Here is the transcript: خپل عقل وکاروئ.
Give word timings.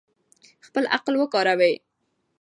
خپل 0.65 0.83
عقل 0.95 1.13
وکاروئ. 1.21 1.73